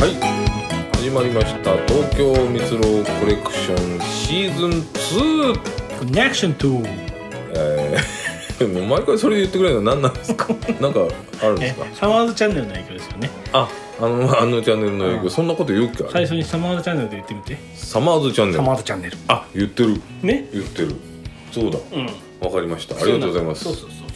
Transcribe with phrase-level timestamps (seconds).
[0.00, 0.96] はい。
[0.96, 1.72] 始まりました。
[1.86, 2.82] 東京蜜ろ
[3.20, 5.54] コレクションシーズン2
[6.00, 6.82] Connection to
[7.54, 10.48] えー、 もう毎回それ言ってくれるの何なんですか？
[10.80, 11.00] なんか
[11.42, 11.86] あるんでえすか？
[11.94, 13.30] サマーズチャンネルの影響ですよね。
[13.52, 13.68] あ
[14.00, 15.30] あのあのチャンネルの影響、うん。
[15.30, 16.04] そんなこと言うっけ？
[16.10, 17.58] 最初にサマーズチャンネルで言ってみて。
[17.74, 19.16] サマーズチャンネサルマーズチャンネル。
[19.28, 20.00] あ言ってる。
[20.22, 20.48] ね？
[20.52, 20.94] 言ってる。
[21.52, 21.78] そうだ。
[21.92, 22.06] うん。
[22.46, 22.94] わかりました。
[22.96, 23.64] ありがとうございます。
[23.64, 24.08] そうそうそうそう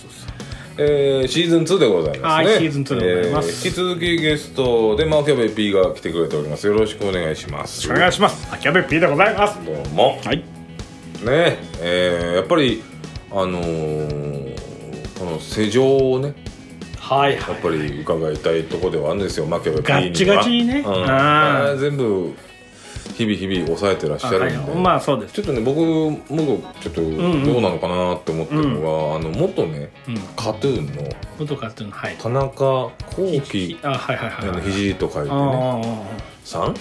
[0.79, 2.51] えー、シーズン2でございますね。
[2.53, 3.49] はいシーズン2でございます。
[3.49, 6.67] えー引き続きゲストでマーキャベ P が来てくれております。
[6.67, 7.91] よろしくお願いします。
[7.91, 8.49] お願いします。
[8.51, 9.59] 秋葉べ P でございます。
[9.67, 10.19] どうも。
[10.25, 10.39] はい。
[10.39, 10.45] ね
[11.81, 12.83] えーやっぱり
[13.31, 14.53] あのー
[15.19, 16.35] この世情をね
[17.19, 19.47] はいやっぱり伺いたいところではあるんですよ。
[19.47, 20.81] マキャベガッチガチにね。
[20.81, 21.11] うん。
[21.11, 22.33] あ全部
[23.15, 24.81] 日々日々抑えてらっしゃるんで、はい。
[24.81, 25.35] まあそうです。
[25.35, 26.19] ちょっとね僕も
[26.81, 30.19] ちょっとどんうなのかなって思ってるのが、あの元ねうん。
[30.37, 31.03] カトゥーンの
[31.39, 32.17] 元かっていうのはい。
[32.17, 34.63] 田中幸喜あはいはいはいはい。
[34.63, 36.07] 肘と書いてあね
[36.45, 36.63] さん？
[36.63, 36.77] あうん。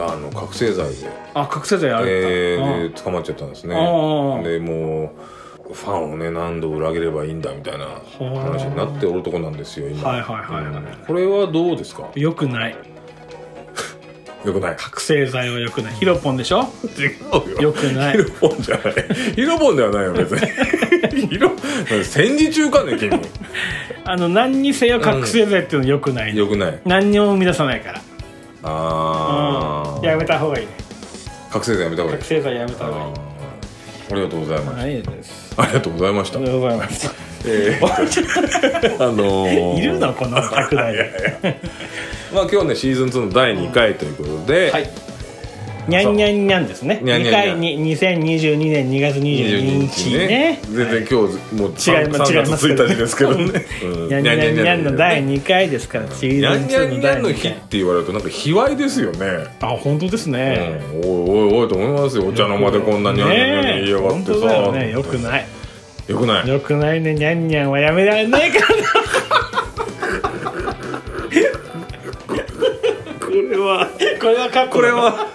[0.00, 0.94] あの覚醒剤で、
[1.34, 3.74] あ覚醒剤あるえかーで捕まっちゃったんですね。
[4.44, 5.10] でもう
[5.72, 7.86] ファンをね何度裏切ればいいんだみたいな
[8.18, 10.08] 話になっておるとこなんですよ今。
[10.08, 10.74] はいはいはいはい。
[10.74, 12.08] うんこれはどうですか？
[12.14, 12.76] よくない。
[14.44, 14.76] よくない。
[14.76, 15.94] 覚醒剤はよくない。
[15.94, 16.68] ヒロポンでしょ？
[16.96, 17.06] 違
[17.50, 17.60] うよ。
[17.60, 18.12] よくない。
[18.12, 18.94] ヒロポンじゃない。
[19.34, 20.40] ヒロポンではないよ別に。
[21.28, 21.50] ヒロ
[22.02, 23.10] 戦時中かね君。
[24.04, 26.32] あの何にせよ覚醒剤っていうのよくない。
[26.32, 26.80] のよくない。
[26.86, 28.00] 何にも生み出さないから。
[28.62, 30.04] ああうん。
[30.04, 30.72] やめた方がいいね。
[31.50, 32.18] 覚醒剤やめた方がいい。
[32.20, 33.02] 覚醒剤やめた方がいい。
[33.02, 34.12] あー。
[34.12, 36.38] ありがとうございます、はいですありがとうございました。
[36.38, 37.10] ありがとうございます
[37.46, 37.86] えー
[39.02, 40.12] あのーいるの？
[40.14, 41.60] この拡大で。
[42.32, 44.90] まあ今日ねシーズン2の第2回ということで、はい
[45.88, 47.00] にゃんにゃんにゃんですね。
[47.02, 50.60] 2にゃんにゃんにゃん回に2022年2月22日ね。
[50.70, 51.12] 全然今日
[51.54, 51.72] もう違
[52.04, 52.68] います3違います。
[52.68, 53.64] 月1日ですけどね。
[54.08, 59.46] にゃんにゃんにゃんの第2回ですからシにゃんにゃーズン2の第んにゃんの2回日って言われるとなんか卑猥ですよね。
[59.62, 60.78] あ本当ですね。
[61.02, 62.26] うん、おいおいおいと思いますよ。
[62.26, 64.90] お茶の間でこんなにゃんにゃんにゃん言いやがって本当だよさね。
[64.92, 65.46] よくない。
[66.06, 66.48] よくない。
[66.48, 67.14] よくないね。
[67.14, 68.66] にゃんにゃんはやめられないから
[73.20, 73.88] これは。
[74.20, 75.26] これはかっこれは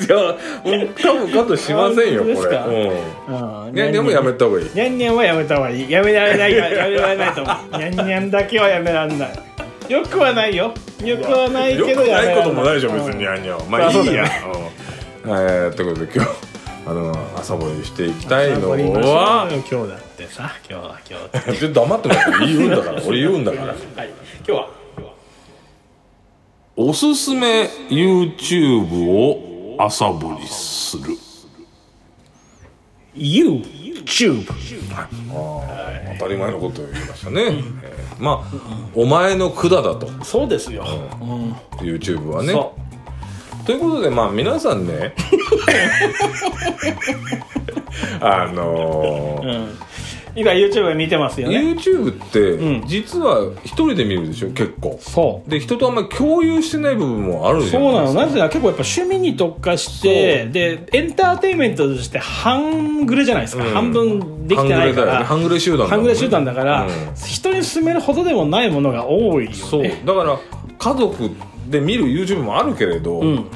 [0.00, 9.38] いや多分カットしませんよこれうんうんにゃんにゃんもやめた方がいいにゃんにゃんはやめた方がいいやめられないやめられないと思うにゃんにゃんだけはやめられない
[9.88, 10.72] よくはないよ
[11.04, 14.24] よくはないけどくないこともないでしょ別ににゃんにゃんまあいいや
[15.24, 16.30] えーということで今日
[16.86, 24.08] あの朝掘りしていきたいのは今日だってさ今日は今日はちょっと黙ってもらって言うんだから俺言うんだからはい今
[24.46, 24.68] 日は
[26.76, 29.49] おすすめ YouTube を
[29.82, 31.16] 朝掘りする。
[33.14, 38.22] YouTube 当たり前のことを言いましたね、えー。
[38.22, 38.58] まあ
[38.94, 40.06] お前の管だと。
[40.22, 40.84] そうですよ、
[41.20, 41.52] うん。
[41.78, 42.52] YouTube はね。
[42.52, 42.74] そ
[43.64, 45.14] ということでまあ皆さんね。
[48.20, 49.78] あのーう、うん、
[50.34, 51.58] 今 YouTube 見てますよね。
[51.58, 52.86] YouTube ってうん。
[52.86, 54.48] 実は一人で見るでしょ？
[54.50, 54.98] 結構。
[55.00, 55.50] そう。
[55.50, 58.20] で人とあんまり共有してない部分もあるじゃそうないですか。
[58.20, 58.26] なの。
[58.26, 63.72] なぜなら結構やっぱ趣味に特化してでエンターテインメントとして半グレじゃないですか、うん。
[63.72, 65.24] 半分できてないから。
[65.24, 66.90] 半グレ集団半グレ集団だから、うん。
[67.14, 69.56] 人に勧めるほどでもないものが多いよね。
[69.56, 69.82] そう。
[69.82, 70.38] だから
[70.78, 71.30] 家族
[71.68, 73.46] で見る YouTube もあるけれど、うん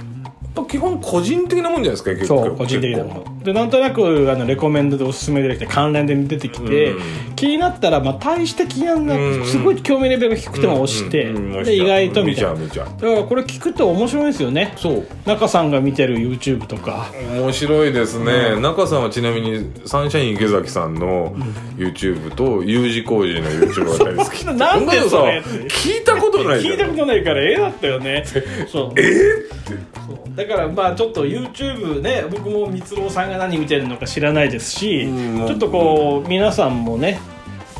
[0.55, 3.45] ぱ基本個人的なもんじゃないですか結構そう個人的なもの。
[3.45, 7.35] でなんとなくあのレコメンドでおすすめできて関連で出てきて、うん。
[7.37, 9.41] 気になったら、まあ、大して気にならなうん。
[9.41, 11.37] くすごい興味レベルが低くても押して、うん。
[11.37, 11.57] うん。
[11.59, 11.65] うん。
[11.65, 12.51] で意外とみ見たいな。
[12.51, 12.85] ちゃう見ちゃ。
[12.85, 14.73] うだからこれ聞くと面白いですよね。
[14.77, 15.07] そう。
[15.27, 17.11] 中さんが見てる YouTube とか。
[17.37, 21.35] 面白いですね、中さんはちなみにサンシャイン池崎さんの
[21.77, 24.45] YouTube と U 字工事の YouTube が大好き。
[24.55, 28.25] なんでそれ聞いたことない聞いたことないからええだったよね。
[28.71, 28.93] そう。
[28.97, 29.03] え
[30.07, 37.19] そうだからまあちょっと YouTube ね僕も光郎さんが何見てるのか知らないですし、うんちょっとこう皆さんもね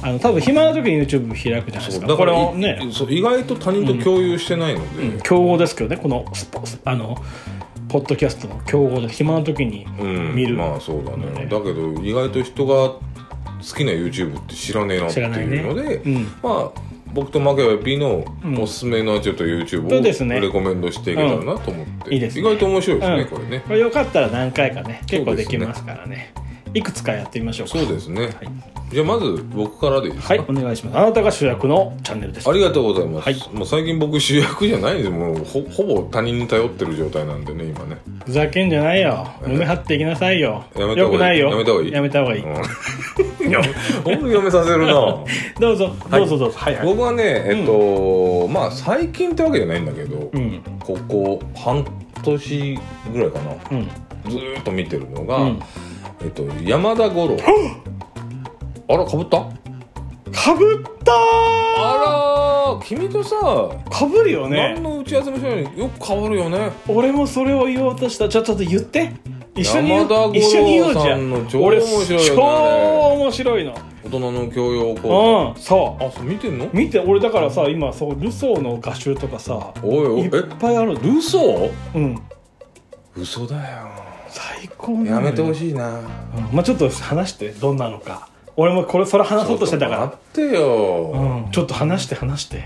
[0.03, 2.07] あの多分暇な時に YouTube 開くじゃないですか。
[2.07, 2.79] これだからをね。
[2.83, 7.17] いそう意外と他人と共有してないので、競合ですけどねこのスポあの
[7.89, 11.27] ポッドキャストの競合で暇な時にうん見る、まあそうだね。
[11.31, 13.01] ねだけど意外と人が好
[13.63, 15.25] きな YouTube って知らねえなってい
[15.63, 16.03] うので、ね。
[16.05, 16.25] うん。
[16.43, 16.81] まあ
[17.15, 18.59] 僕とマケワ P のん。
[18.61, 22.41] おすすめのちょっと YouTube をレコメンドしていけたらなと思って、いいですね。
[22.41, 23.29] 意外と面白いですね、うん。
[23.29, 23.63] これね。
[23.67, 26.35] これよかったら何回かね結構できますからね。
[26.75, 27.79] いくつかやってみましょうか。
[27.79, 28.31] そうですね、
[28.95, 30.35] じゃあまず僕からでいいですか？
[30.35, 30.99] はいお願いします。
[30.99, 32.49] あなたが主役のチャンネルです。
[32.49, 33.37] ありがとうございます、はい。
[33.53, 35.11] もう最近僕主役じゃないんです。
[35.11, 37.99] もうほほぼ他人に頼ってる状態なんでね今ね。
[38.25, 39.27] ふざけんじゃないよ。
[39.45, 40.65] 胸張っていきなさいよ。
[40.79, 41.41] やめた方がいい。
[41.41, 41.93] やめた方がいい？
[41.93, 43.51] やめた方がいい、うん。
[43.51, 43.61] や
[44.41, 44.93] めさせるな
[45.59, 45.91] どうぞ。
[46.11, 46.59] どうぞどうぞ。
[46.59, 46.87] はいはい。
[46.87, 50.61] 僕はねえっと、まあ最近ってわけじゃないんだけど、うん。
[50.79, 51.85] ここ半
[52.23, 52.79] 年
[53.13, 53.53] ぐらいかな。
[53.73, 53.89] うん。
[54.31, 55.61] ずーっと見てるのが、うん。
[56.23, 57.37] えっと山田五郎
[58.89, 59.39] あらかぶった？
[60.33, 64.75] かぶったあら君とさ、ーかぶるよね。
[64.75, 66.73] 何の打ち合わせもしないのによくかぶるよね。
[66.89, 68.29] 俺もそれを言おうとした。
[68.29, 69.13] じゃあちょっと言って。
[69.55, 70.01] 一緒に言う。
[70.03, 71.31] 山田五郎一緒に言おうじゃさん。
[71.31, 72.27] の超俺面白いよね。
[72.37, 73.75] 超面白いの。
[74.05, 76.01] 大人の教養講うんそう。
[76.01, 76.69] 座あそう見てんの？
[76.73, 80.25] 見て俺だからさ今そうルソーの画集とかさおいおいえ？
[80.25, 82.21] いっぱいあるルソうん。
[83.17, 83.89] 嘘だよ。
[84.29, 86.01] 最高やめてほしいな。
[86.01, 86.05] うん
[86.53, 90.01] まあちょっと話してどんなのか俺もこれそれ話そうとしてたから。
[90.07, 91.11] 待ってよ、
[91.47, 92.65] うん、ちょっと話して話して。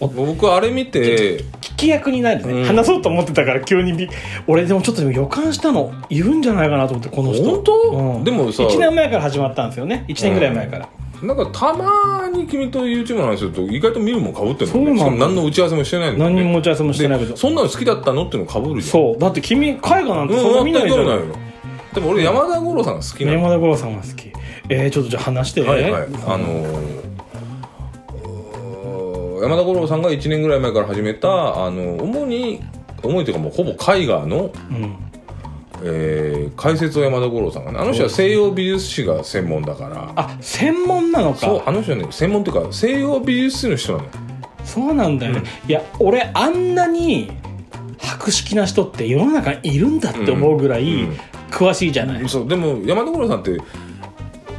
[0.00, 1.44] 僕あれ見て。
[1.60, 2.64] 聞き役になるね、うん。
[2.64, 4.08] 話そうと思ってたから急にび
[4.46, 5.92] 俺でもちょっと予感したの。
[6.10, 7.44] いるんじゃないかなと思ってこの人。
[7.44, 7.72] 本当？
[7.90, 8.64] うん、でもさ。
[8.64, 10.04] 1年前から始まったんですよね。
[10.08, 10.88] 1年ぐらい前から、
[11.22, 14.98] なんかたまに君と YouTube の話すると意外と見るもんかぶってるそうなんだ。
[14.98, 16.36] しかも何の打ち合わせもしてないんだよね。
[16.36, 17.30] 何にも持ち合わせもしてないけど。
[17.30, 18.92] でそんなの好きだったのっていうのかぶるじゃん。
[18.92, 19.18] そう。
[19.18, 21.36] だって君絵画なんてうんそんな見ないじゃん、全くないよ
[21.94, 23.38] でも俺山田五郎さんが好きなの。
[23.38, 24.31] 山田五郎さんが好き
[24.72, 25.60] えー、ちょっとじゃあ話して。
[25.62, 26.08] はいはい。
[26.26, 27.02] あのー
[29.42, 32.62] 山田五郎さんが1年ぐらい前から始めたあの主に
[33.02, 34.96] 主にというかもうほぼ絵画の、うん。
[35.82, 40.12] えー解説を山田五郎さんがねあの人は西洋美術史が専門だから。
[40.14, 41.38] あ専門なのか。
[41.40, 44.10] そうあの人はね専門っていうか西洋美術史の人なのよ。
[44.64, 47.32] そうなんだよね、いや俺あんなに
[47.98, 51.00] 博識な人って世の中にいるんだって思うぐらいうん。
[51.10, 51.16] うん。
[51.50, 53.58] 詳しいじゃない、そうでも山田五郎さんって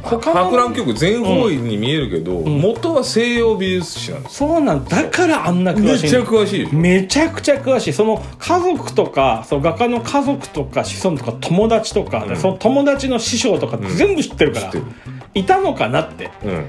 [0.04, 2.60] 博覧曲全方位に見えるけど、ん。
[2.60, 4.36] 元は西洋美術史なんです。
[4.36, 5.08] そうなんだ。
[5.08, 7.92] からあんな詳しいめっちゃ詳しいめちゃくちゃ詳しい。
[7.92, 12.36] その家族とかその画家の家族とか子孫とか友達とか、うん。
[12.36, 14.84] その友達の師匠とか全部知ってるから、知ってる。
[15.34, 16.30] いたのかなって。
[16.44, 16.68] うん。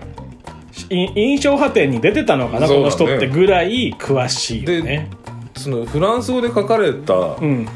[0.90, 2.76] い印象派展に出てたのかな、ね。
[2.76, 5.10] この人ってぐらい詳しいよね。
[5.56, 7.68] そのフランス語で書かれたうん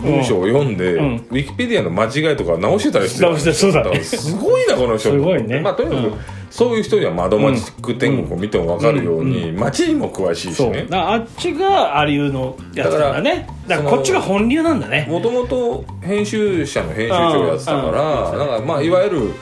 [0.00, 1.16] 文章を読んで、うん。
[1.30, 3.84] ウィキペディアの間違いとか直してたりして直してそうだ。
[3.90, 5.10] ねすごいなこの人。
[5.10, 5.60] すごいね。
[5.60, 6.18] まあとにかく、うん。
[6.50, 10.86] そういう人には窓マジック天国を見ても分かるように、街にも詳しいしね。
[10.90, 13.46] あっちがアリューのやつなんだね。
[13.66, 15.06] だからこっちが本流なんだね。
[15.08, 18.38] もともと編集者の編集長やってたから、うん。
[18.38, 18.60] なん。
[18.60, 19.34] かまあいわゆる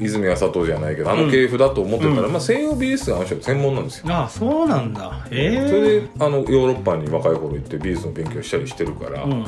[0.00, 4.12] 泉谷里じゃないけどあの系譜だと思ってたら、まあ、西洋美術があの人専門なんですよ。
[4.12, 5.26] ああそうなんだ。
[5.30, 5.68] ええ。
[5.68, 9.44] それであのヨーロッパに若い頃行って美術の勉強したりしてるから、うん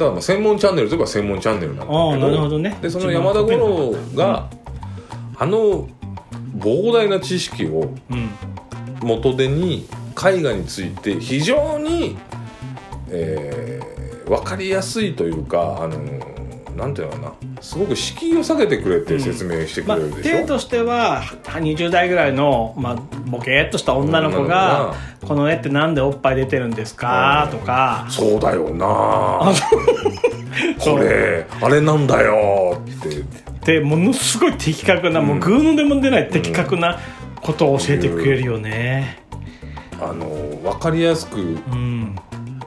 [0.00, 2.78] だからまあ専門チャンネルといえば専門チャンネルなんだけどなるほどね。
[2.80, 4.48] でその山田五郎が、
[5.36, 5.88] あの
[6.56, 8.30] 膨大な知識をうん
[9.02, 9.86] 元手に
[10.16, 12.18] 絵画について非常に、
[13.08, 15.98] えー、分かりやすいというかあの
[16.76, 17.32] なんていうのかな。
[17.60, 22.96] すごく敷居を下げてくれて説明してくまあれるでしょ、例としては20代ぐらいの、まあ、
[23.26, 24.94] ボケーっとした女の子が
[25.26, 28.06] 「この絵ってなんでおっぱい出てるんですか?」とか。
[28.08, 29.52] そうだよな。
[30.78, 32.78] これあれなんだよ。
[32.78, 33.74] って。
[33.78, 36.98] でものすごい的確な、もうグーのでも出ない的確な
[37.42, 39.22] ことを教えてくれるよね。
[40.00, 40.26] あの
[40.62, 41.38] 分かりやすく。
[41.38, 41.42] う
[41.74, 42.16] ん。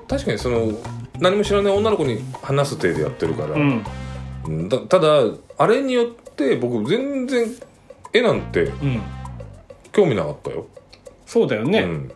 [0.08, 0.72] 確かにその
[1.20, 3.86] 何も知らない女の子に話す体でやってるから、うん。
[4.48, 5.08] うんだただ
[5.58, 7.48] あれによって僕全然
[8.12, 9.01] 絵なんてうん、
[9.91, 10.67] 興味なかったよ、
[11.25, 12.12] そうだよね、うん、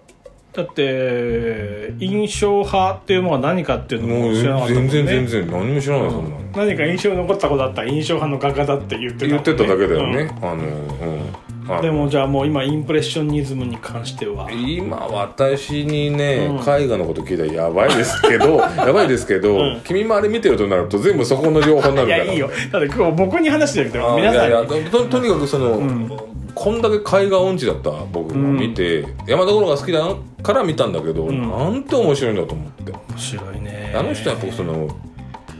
[0.53, 6.39] だって印象派っていうのは何かっていうのも知らなかったもん全ね然全然何も知らない、そんなの。
[6.55, 9.31] 何か印象に残ったことあったら印象派の画家だって言ってたね。
[9.31, 11.46] 言ってただけだよね、あのうん
[11.81, 14.50] でもじゃあもう今インプレッショニズムに関しては。
[14.51, 16.55] 今私にね、うん。
[16.59, 19.81] 絵画のこと聞いたらやばいですけど やばいですけど、うん。
[19.83, 22.50] 君もあれ見てるとなると全部そこの情報にないるからやいいよ。
[22.71, 26.12] だって今日僕に話してるけどあ皆さんにいやいやととにかくその、ん。
[26.55, 30.01] こんだけ絵画音痴だった僕が見て、山田五郎が好きだ
[30.41, 31.50] から見たんだけど、ん。
[31.50, 32.91] なんて面白いんだと思って。
[32.91, 33.93] 面白いね。
[33.95, 34.88] あの人はやっぱその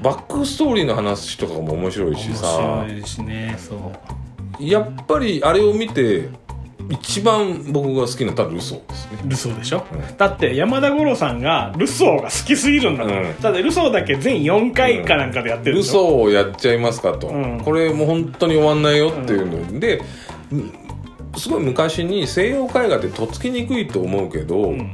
[0.02, 2.58] バックストーリーの話とかも面白いしさ。
[2.58, 4.27] 面白いしねそう
[4.60, 6.30] やっぱりあれを見て
[6.90, 9.20] 一番僕が好きな多分ルソーですね。
[9.26, 10.18] ルソーでしょ、うん。
[10.18, 13.42] だって山田五郎さんがルソーが好きすぎるんだから、うん。
[13.42, 17.62] だってルソーだけ全4回かなんかでやってるルでしょ、ソーをやっちゃいますかと、うん。
[17.62, 20.02] これもう本当に終わんないよっていうので、
[20.52, 20.72] うん。
[21.36, 24.94] すごい昔に西洋絵画ってとっつきにくいと思うけど、うん。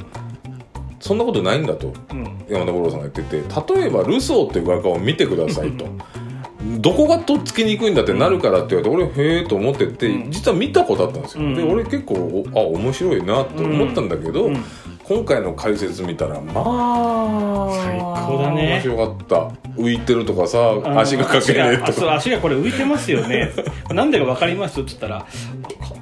[0.99, 1.93] そんなことないんだと。
[2.11, 2.45] うん。
[2.49, 5.85] 山田五郎さんが言ってて例えばルソーっていう画家を見てくださいと、
[6.79, 10.31] どこがとっつきにくいんだってなるからって言われて、俺へえと思ってて、うん。
[10.31, 11.55] 実は見たことあったんですよ、うん。
[11.55, 14.63] で俺結構おあ面白いなと思ったんだけど、うん。
[15.03, 18.73] 今回の解説見たらまあ最高だね。
[18.73, 19.35] 面白かった。
[19.81, 20.59] 浮いてるとかさ
[20.99, 22.15] 足がかけねえとか。
[22.15, 23.51] 足がこれ浮いてますよね。
[23.91, 24.79] なんでか分かります？
[24.81, 25.25] って言ったらか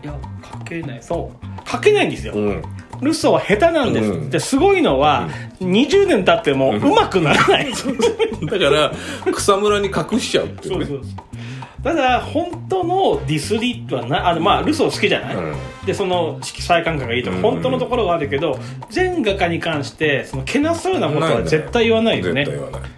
[0.04, 1.00] いやかけない。
[1.02, 1.70] そう。
[1.70, 2.64] かけないんですよ、うん
[3.02, 4.30] ルソーは下手なんです、うん。
[4.30, 5.30] ですごいのは、
[5.60, 7.72] 20年経ってもうまくならない、
[8.46, 8.92] だから
[9.34, 11.84] 草むらに隠しちゃうっていううそうそう。
[11.84, 15.56] ただ本当のディスリはなあのまあルソー好きじゃない、うん。
[15.84, 17.42] でその色彩感覚がいいとか、うん。
[17.42, 18.60] 本当のところはあるけど
[18.92, 22.46] 全画家に関してそのけなすようなことは絶対言わないよね。
[22.46, 22.92] 絶対言わない。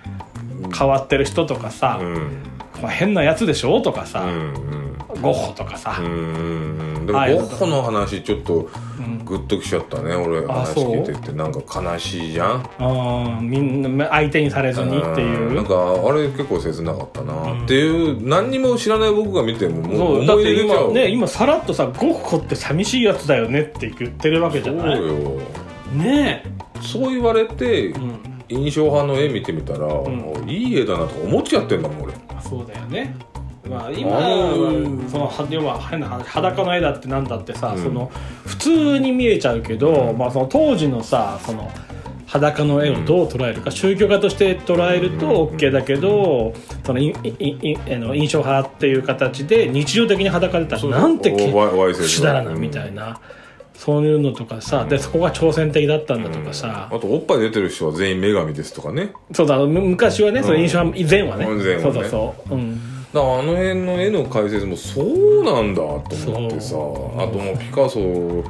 [0.77, 2.89] 変わってる人とかさ、うん。
[2.89, 4.31] 変なやつでしょとかさ、うんう
[4.79, 4.92] ん
[5.23, 6.05] ゴッホとかさ、うん。
[6.05, 6.09] う
[6.99, 9.25] んでもゴッホの話ちょっとうん。
[9.25, 10.15] グッときちゃったね。
[10.15, 11.31] 俺あ話聞いてて。
[11.31, 12.69] なんか悲しいじゃん。
[12.77, 15.51] あーみんな相手にされずにっていう。
[15.51, 15.55] ん。
[15.55, 17.63] なんかあれ結構切なかったな、うん。
[17.63, 20.83] っていう何にも知らない僕が見てももそう思いて入れちゃう。
[20.85, 24.97] 今ね今さらっとさゴッホって寂しいやつだよねって言ってるわけじゃない。
[24.97, 25.13] そうよ。
[25.93, 26.43] ね
[26.81, 27.93] そう言われて、
[28.49, 30.49] 印象派の絵見てみたら、ん。
[30.49, 32.13] いい絵だなとか思っちゃってんだもん俺。
[32.41, 33.15] そうだよね
[33.69, 34.19] まあ今
[35.09, 37.83] そのは要は変な話裸の絵だってなんだってさ、うん。
[37.83, 38.11] その
[38.45, 41.71] 普通に見えちゃうけど、まあ、その当時のさその
[42.25, 53.21] 裸の絵をどう捉えるか、宗教画として捉えると OK だけど、そのいいいあの印象派っていう形で日常的に裸でたらなんて不死だらなみたいな、
[53.75, 59.13] そういうのとかさでそこが挑戦的だったんだとかさ、あとおっぱい出てる人は全員女神ですとかね。
[59.31, 62.81] そうだむ昔はね、その印象派以前はね、そうそうそう、うん、
[63.21, 65.89] あの辺の絵の解説もそうなんだと
[66.31, 68.43] 思ってさあともうピカソ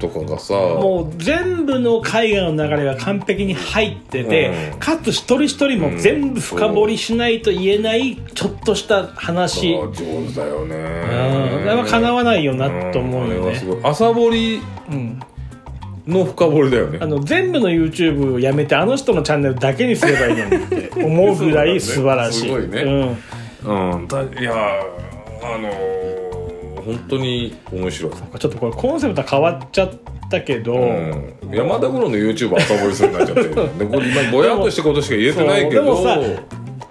[0.00, 4.78] とかがさもう全部の絵画の流れが完璧に入ってて、うん。
[4.80, 10.74] かつ一人一人も全部深掘りしないと言えないちょっとした話、あ上手だよね。
[10.74, 13.80] うん、あれはかなわないよなと思うよね、んあれはすごい。
[13.84, 15.20] 朝掘りうん、
[16.08, 16.98] の深掘りだよね。
[17.00, 22.50] あの全部の YouTube をやめてあの人のチャンネルだけにすればいいのにって思うぐらい素晴らしい。
[22.50, 22.50] ね。
[22.50, 22.82] すごいね。
[22.82, 24.52] うんだいや
[25.42, 26.30] あのー
[26.80, 28.12] 本当に面白い。
[28.12, 29.92] うん、ちょっとこれコンセプト変わっちゃっ
[30.30, 33.42] たけど、うん、山田五郎の YouTube 朝掘りするになっちゃって
[33.78, 35.96] でこれ今ぼやっとしたことしか言えてないけど。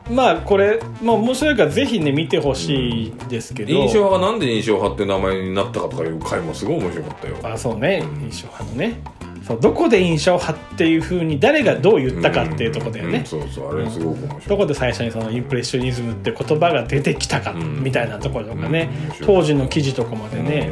[0.10, 7.36] まあこれ、まあ、面白いからぜひね見てほしいですけど、印象派がなんで印象派って名前になったかとかいう回もすごい面白かったよ。
[7.44, 8.04] あそうね。
[8.20, 9.00] 印象派のね
[9.46, 14.42] そうどこで印象派っていうふうに誰がどう言ったかっていうところだよね、うんそうそうあれすごく面白い。
[14.48, 18.90] どこで最初にそのインプレッショニズムって言葉が出てきたかんみたいなところとかね、
[19.26, 20.72] 当時の記事とかまでね。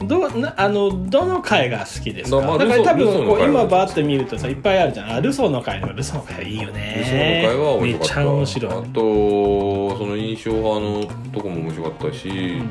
[0.00, 2.40] どなあのどの回が好きですか？
[2.40, 5.10] だから多分こう今バーって見るとさいっぱいあるじゃん。
[5.10, 8.14] あルソーの回ルソーの回いいよ理想のね会は面めっ白かった。
[8.14, 8.72] ちゃ面白い。
[8.72, 12.62] あとその印象派のとこも面白かったし、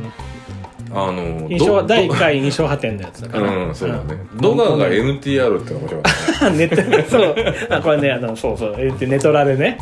[0.93, 6.57] あの印象第1回印象派展のやつだから、うんそうだね、ドガが NTR って面白かったね。
[6.57, 7.35] ネットそう。
[7.69, 8.75] あこれねあのそうそう。
[8.77, 9.77] えネトラでね。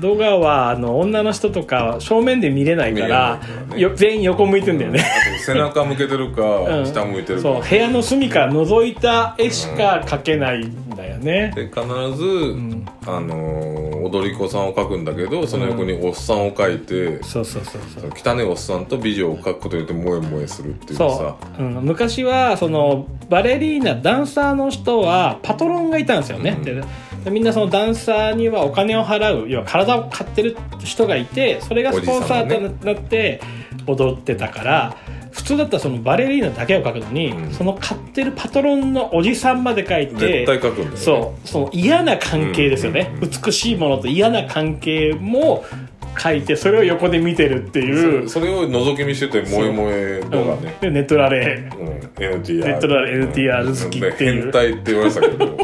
[0.00, 3.40] 動画はあの女の人とか正面で見れないから
[3.70, 3.80] ね。
[3.80, 5.04] よ全員横向いてんだよね、
[5.44, 6.86] 背中向けてるか、うん。
[6.86, 7.42] 下向いてるか。
[7.42, 7.62] そう。
[7.62, 11.80] 部屋の隅から覗いた絵しか描けないんだよね、で必
[12.16, 12.56] ず、
[13.06, 18.10] あのー踊り子さんを描くんだけどその横におっさんを描いて、そうそうそうそう。
[18.14, 26.64] 汚いおっさんと美女を描くことによって萌え萌えするっていうそさう、うん、昔はそのバレリーナダンサーの人はパトロンがいたんですよね、うん。
[26.64, 26.82] でで
[27.26, 33.40] みんなそのダンサーにはお金を払う要は体を買ってる人がいてそれがスポンサーとなって
[33.86, 34.96] 踊ってたから、
[35.32, 37.52] 普通だったらそのバレリーナだけを描くのに、うん。
[37.52, 40.96] その買ってるパトロンのおじさんまで描いて絶対描くんだよね。
[40.96, 45.64] そうその嫌な関係ですよね、美しいものと嫌な関係も
[46.14, 48.28] 描いてそれを横で見てるっていう。
[48.28, 51.70] そそれを覗き見してて萌え萌え動画ね、でネトラレ。
[51.78, 52.00] うん。
[52.20, 54.42] NTR ネットラ NTR 好きっていう。
[54.42, 55.56] 変態って言われてたけど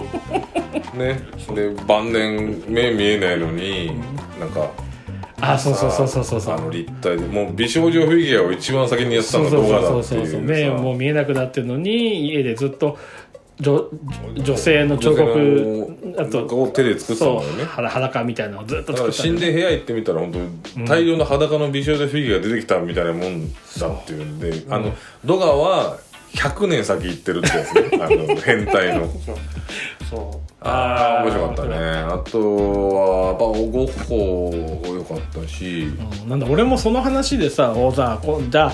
[0.97, 1.21] ね。
[1.55, 3.93] で晩年目見えないのに
[4.39, 4.71] なんか
[5.41, 6.55] あそうそうそうそうそうそう。
[6.55, 10.39] あの立体でもう美少女フィギュアを一番先にやってたのが動画だっていうさ。
[10.39, 12.99] 目もう見えなくなってるのに家でずっと
[13.61, 13.83] 女
[14.35, 20.33] 女性の彫刻あとを手で作ってたんそうだよね裸裸みたいなのをずっとだから死ん作ってたで部屋行ってみたら本
[20.75, 24.93] 当大量の裸の美少女フィギュアが出てきたみたいなもんだっていうんで、あの
[25.25, 25.99] ドガは
[26.35, 27.91] 100年先行ってるってやつね。
[27.95, 29.09] あの変態の。
[30.11, 31.77] そうああ面白かったね。
[31.77, 32.57] あと
[32.95, 35.85] はやっぱゴッホ良かったし、
[36.25, 38.73] うんなんだ俺もその話でさおさこうじゃあ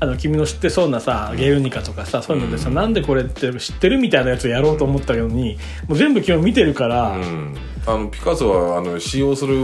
[0.00, 5.58] あの君の知ってそうなさゲルニカとかさそういうのでさ、なんでこれって知ってるみたいなやつやろうと思ったのに
[5.88, 7.56] もう全部今日見てるから、うん。
[7.86, 9.56] あのピカソはあの使用する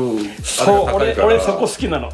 [0.42, 2.10] そう俺俺そこ好きなの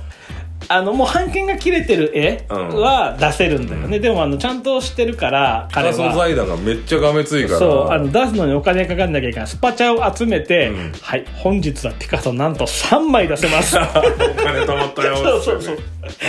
[0.68, 2.68] あのもう版権が切れてる絵うん。
[2.80, 7.58] は出せるんだよね、でもあのちゃんとしてるからピカソ彼は財団がめっちゃがめついから。
[7.58, 9.48] そうあの出すのにお金かかんなきゃいけない。
[9.48, 10.92] スパチャを集めて、うん。
[11.00, 13.76] はい本日はピカソなんと3枚出せます。
[13.78, 15.78] お金貯まったよそうそうそう。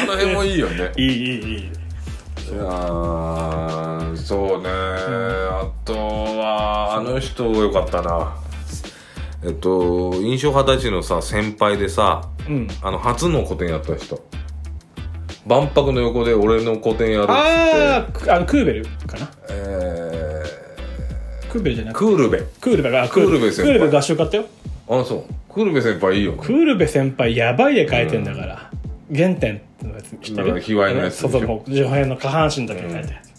[0.03, 0.91] あの辺もいいよね。
[0.97, 1.23] いいいいい
[1.57, 1.69] い。
[2.49, 8.35] いやーそうね、あとはあの人よかったな
[9.43, 12.67] えっと印象派たちのさ先輩でさうん。
[12.81, 14.25] あの初の個展やった人。
[15.45, 17.35] 万博の横で俺の個展やるっつって。
[17.35, 19.31] あーあのクーベルかな？
[19.49, 20.43] え
[21.49, 22.05] クーベルじゃなー、くて。
[22.05, 22.43] クールベ。
[22.59, 23.73] クールベがクールベ先輩。
[23.73, 24.45] クールベ合唱買ったよ。
[24.89, 25.23] あそう。
[25.53, 26.37] クールベ先輩いいよね。
[26.41, 28.71] クールベ先輩やばいで書いてんだから、
[29.15, 30.59] 原点のやつ知ってる？
[30.59, 31.17] 卑猥なやつ。
[31.17, 33.31] そうそうもう上辺の下半身だけ書いたやつ、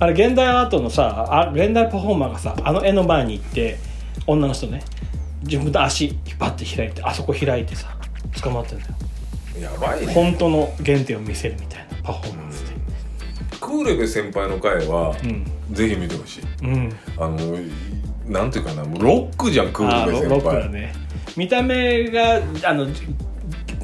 [0.00, 3.78] あれ現代アートのさあ現代パフォーマーがさあの絵の前に行って
[4.26, 4.82] 女の人ね
[5.44, 7.96] 自分の足パッて開いてあそこ開いてさ
[8.42, 8.92] 捕まってんだよ。
[9.60, 10.12] やばいね。
[10.12, 12.74] 本当の原点を見せるみたいなパフォーマンスで。
[13.60, 15.44] クールベ先輩の回は、うん。
[15.72, 16.42] ぜひ見てほしい。
[16.62, 16.92] うん。
[17.16, 17.38] あの
[18.26, 20.92] なんていうかなもうロックじゃんクールベあーロ先輩ロックだね。
[21.36, 22.94] 見た目があのヴ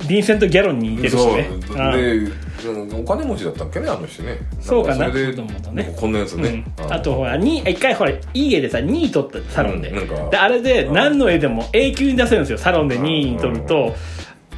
[0.09, 1.37] ィンセント・ギャロンに似てるしそう。
[1.37, 2.33] ねあーで
[2.69, 4.39] お金持ちだったっけねあの人ね。
[4.61, 5.09] そうかな。
[5.09, 5.95] ね。
[5.99, 10.31] こんなやつね、うん、あとほらに一回ほらいい絵でさ2位取ったサロンで,、うんなんか。
[10.31, 13.95] であれで何の絵でも永久に出せるんですよサロンで2位取ると、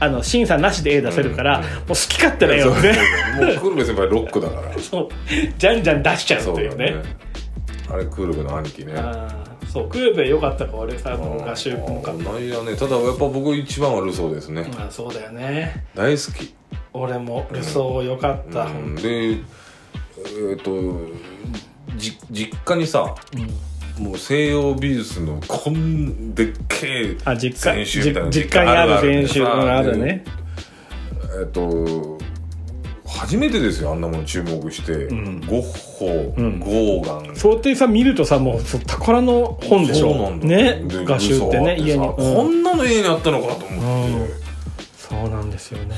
[0.00, 2.98] あの審査なしで絵出せるから、もう好き勝手な絵そうをね
[3.36, 4.72] もうクールベ先輩ロックだから。
[4.78, 5.08] そう。
[5.58, 6.96] じゃんじゃん出しちゃうというね。
[7.88, 8.94] あれクールベの兄貴ね。
[9.72, 9.88] そう。
[9.88, 12.74] クーベよかったか俺さ合衆国かないやね。
[12.76, 15.84] ただやっぱ僕一番はルソーですね、まあそうだよね。
[15.94, 16.52] 大好き
[16.92, 18.94] 俺もルソーよかった、うん。
[18.96, 19.38] でえ
[20.54, 20.70] っ、と
[21.96, 24.04] じ実家にさうん。
[24.04, 30.24] もう西洋美術のこんでっけえあ実家全集みたいなじ実家にある全集がああるるね。
[31.40, 32.18] えっと
[33.06, 35.40] 初めてですよあんなもの注目して、ん。
[35.42, 36.58] ゴッホ、うん。
[36.58, 37.36] ゴーガン。
[37.36, 40.14] そうやってさ見るとさもう宝の本でしょ。
[40.14, 40.82] そうね？
[40.86, 44.34] で画集ってね家に、こんなの家にあったのかと思って、
[44.96, 45.94] そうなんですよね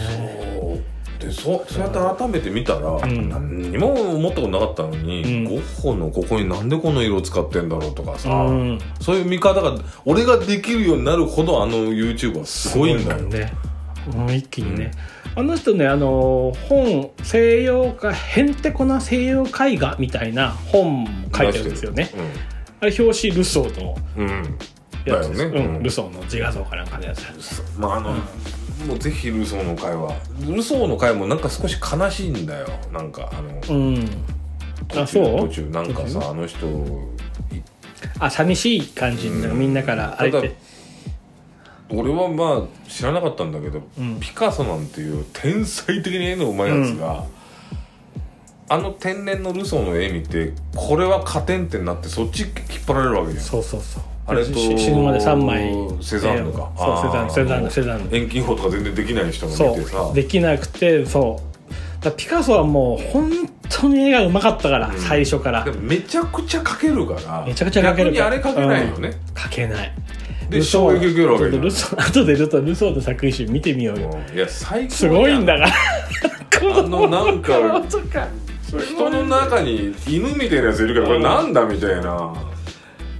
[1.24, 3.28] でそそうやって改めて見たら、ん。
[3.28, 5.44] 何にも思ったことなかったのに、うん。
[5.44, 8.78] ゴッホのここになんでこの色使ってんだろうとかさ、うん。
[9.00, 13.22] そういう見方が俺ができるようになるほどあの YouTube はすごいんだよ。
[13.22, 13.52] ね。
[14.14, 14.90] もう一気にね、
[15.34, 22.10] あの人ねあの本西洋画へんてこな西洋絵画みたいな本書いてるんですよね。
[22.80, 24.28] あれ表紙ルソーのうん。
[24.28, 24.58] うん。
[25.06, 25.58] やつです、だよね。
[25.58, 25.76] うん。
[25.76, 25.82] うん。
[25.82, 27.24] ルソーの自画像かなんかのやつ。
[27.78, 28.14] まああの、
[28.86, 30.14] もうぜひルソーの回は
[30.46, 32.66] ルソーの回もなんか少し悲しいんだよ。
[32.92, 34.08] なんかあのうん。
[34.88, 36.66] 途中途中なんかさあの人
[38.18, 40.56] あ寂しい感じ、なんかみんなからあれって
[41.88, 44.18] 俺はまあ知らなかったんだけど、ん。
[44.20, 47.24] ピカソなんていう天才的に絵のうまいやつが、
[48.68, 52.52] あの天然のルソーの絵見てこれは加点点になってそっち引っ
[52.86, 53.44] 張られるわけじゃん。
[53.44, 55.74] そうそうそうあれとし死ぬまで3枚。
[56.02, 56.70] セザンヌか。
[56.76, 58.16] そうセザンヌセザンヌセザンヌ。
[58.16, 60.14] 遠近法とか全然できない人がそ見てさう。
[60.14, 61.40] できなくてそ
[62.04, 62.10] う。
[62.16, 63.30] ピカソはもう本
[63.70, 64.98] 当に絵がうまかったから、ん。
[64.98, 65.66] 最初から。
[65.80, 68.30] めちゃくちゃ描けるからめちゃくちゃ描けるから。
[68.30, 69.92] 逆にあれ描けないよね、描けない。
[70.50, 72.64] で衝撃受けるわけルソー後でルソー。
[72.64, 74.10] ルソーの作品集見てみようよ。
[74.30, 74.36] うん。
[74.36, 75.66] いや最高すごいんだか
[76.50, 76.78] から。
[76.80, 77.82] あのなん か。
[78.82, 82.32] 人の中に犬みたいなやついるからこれなんだみたいな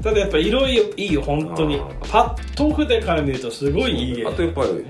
[0.04, 1.80] ただやっぱ色いいよ本当に。
[1.80, 4.84] あパッと筆から見るとすごいいい絵あとやっぱり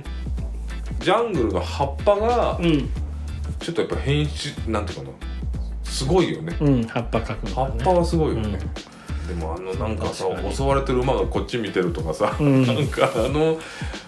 [0.98, 2.90] ジャングルの葉っぱがうん。
[3.60, 5.10] ちょっとやっぱ変質なんていうかな
[5.84, 6.56] すごいよね。
[6.60, 8.58] うん葉っぱ描くの葉っぱはすごいよね、
[9.30, 9.38] うん。
[9.38, 12.66] でもあのなんかさ襲われてる馬がこっち見てるとかさ、うん。
[12.66, 13.58] なんかあの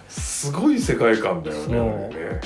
[0.08, 2.40] すごい世界観だよね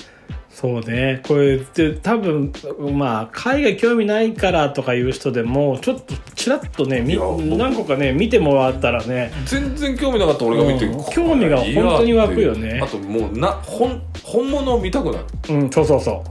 [0.61, 1.23] そうね。
[1.27, 2.53] これって多分
[2.93, 7.17] まあ海外興味ないからとかいう人でもちょっとちらっとねみ
[7.57, 9.33] 何個かね見てもらったらね。
[9.47, 11.05] 全然興味なかった俺が見て、うん。
[11.13, 12.79] 興味が本当に湧くよね。
[12.83, 15.25] あともうな本本物を見たくなる。
[15.49, 16.23] うんそうそうそ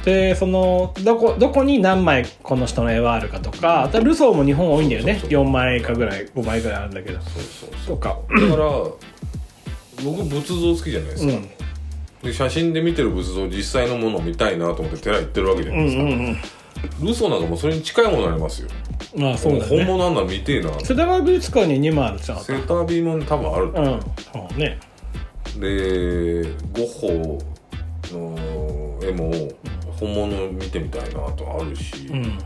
[0.00, 0.04] う。
[0.06, 5.12] でそのどこどこに何枚この人の絵はあるかとかあとルソーも日本多いんだよね。
[5.12, 5.44] そうそうそう。
[5.44, 7.20] 4枚かぐらい5枚ぐらいあるんだけど。
[7.20, 7.98] そうそうそう。
[7.98, 8.66] かだから
[10.02, 11.48] 僕仏像好きじゃないですか、うん
[12.22, 16.36] で写真で見てる仏像実際のものを見たいなと思って寺行ってるわけじゃうないですか、んうん
[17.00, 18.68] ルソーなんかもうそれに近いものありますよ。
[19.14, 19.64] うんまあそうだね。
[19.76, 20.70] 本物なんだ見てえな。
[20.80, 22.40] 世田谷美術館に2枚あるじゃん。
[22.42, 24.00] セータービーも多分あるとうん。
[24.32, 24.80] そうね。
[25.60, 27.38] でゴッホ
[28.12, 29.32] の絵も
[30.00, 32.38] 本物見てみたいなとあるし、うん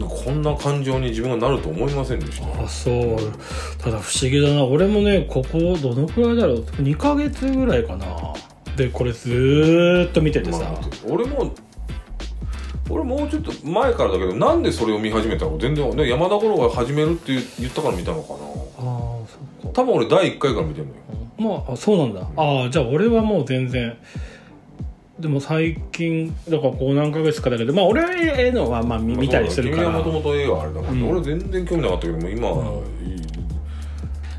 [0.00, 2.64] こんな感情に自分がなると思いませんでした。
[2.64, 3.16] あそう。
[3.78, 4.64] ただ不思議だな。
[4.64, 6.60] 俺もねここどのくらいだろう。
[6.60, 8.06] 2ヶ月ぐらいかな。
[8.76, 11.52] でこれずーっと見ててさ、まあ俺も
[12.88, 18.34] 俺もうちょっと前からだけどなんでそれを見始めたの全然ね山田五郎が始めるって言ったから見たのかな。
[18.34, 19.74] ああそっか。
[19.74, 21.00] 多分俺第1回から見てるのよ。
[21.38, 22.20] まああそうなんだ。
[22.36, 23.96] ああじゃあ俺はもう全然
[25.22, 29.90] でも最近だからこう何ヶ月かだけどまあ俺は絵のはまあ見見たりするから。
[29.90, 31.08] もともと映画あれだから、うん。
[31.10, 33.22] 俺全然興味なかったけども今はいい、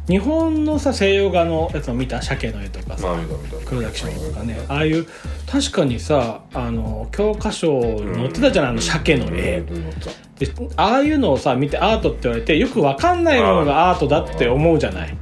[0.08, 2.22] 日本のさ西洋画のやつを見た？
[2.22, 3.66] 鮭の絵とかさ、まあ見た見た。
[3.66, 4.60] 黒崎翔とかね。
[4.68, 5.08] ああいう
[5.50, 15.18] 確かにさあの教科書に載ってたじゃない、あの鮭の絵、うん載ってたでああいうのをさ見てアートって言われてよくわかんないものがアートだって思うじゃない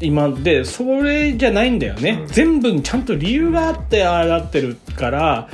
[0.00, 2.26] 今でそれじゃないんだよね、うん。
[2.28, 5.48] 全部にちゃんと理由があってああなってるから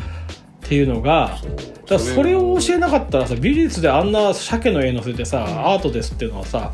[0.65, 1.39] っていうのが
[1.87, 5.43] だそれを教えなかったらさ美術であんな鮭の絵載せてさ、ん。
[5.45, 6.73] アートですっていうのはさ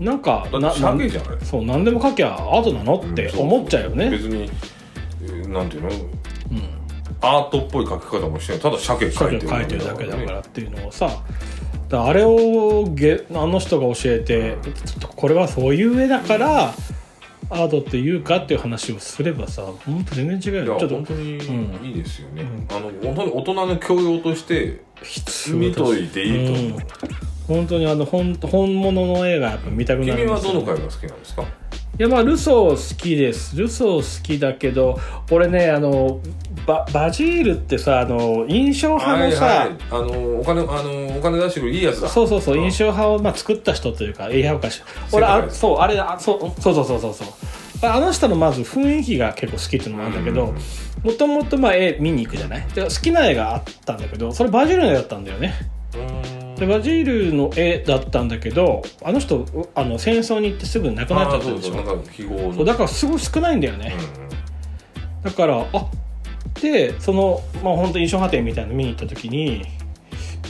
[0.00, 3.00] なんかだって鮭じゃないそう何でも描きゃアートなの？
[3.00, 4.50] って思っちゃうよね、別に
[5.22, 5.88] えーなんていうの？
[5.90, 6.06] うん。
[7.22, 8.62] アートっぽい描き方もしてない。
[8.62, 11.24] ただ鮭描いてる書いてるだけだからっていうのをさ
[11.88, 16.74] だあれをげあの人が教えてちょっとこれはそういう絵だから
[17.48, 21.86] アートっていうかっていう話をすればさ本当全然違うよちょっと本当にうん。
[21.86, 22.76] いいですよね、うん。
[22.76, 26.52] あの本当に大人の教養として必見といていいと。
[26.52, 26.86] 思う、うん。
[27.46, 31.42] 本当にあの本本物の絵がやっぱ見たくなるん君はどの回が好きなんですか？
[31.42, 33.56] いやまあルソー好きです。
[33.56, 34.98] ルソー好きだけど
[35.30, 36.20] 俺ねあの
[36.66, 42.08] ババジールってさあの印象派のさ、はいはい、あのお金あのお金出してくるいいやつだ。
[42.08, 42.64] そうそうそう、ん。
[42.64, 47.14] 印象派を、まあ、作った人というか映画化し俺あそうあれあそうそうそうそうそう。
[47.14, 47.28] そう
[47.82, 50.54] あの人のまず雰囲気が結構好きっていうのもあるんだけどうん。
[51.10, 52.66] もともとまあ絵見に行くじゃない？
[52.74, 55.54] で好きな絵があったんだけどそれバジールの絵だったんだよね。
[55.94, 55.98] う
[56.32, 56.54] ん。
[56.56, 62.64] でバジールの絵だったんだけどあの人うあの戦争に行ってすぐ亡くなっちゃったでしょ？
[62.64, 63.94] だからすごい少ないんだよね、
[65.22, 65.86] だからあ
[66.60, 69.64] でそのまあ本当印象派展みたいなの見に行った時に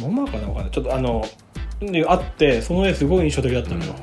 [0.01, 1.25] モマかなわかんないちょっとあの
[1.81, 3.95] であってその絵すごい印象的だったのよ、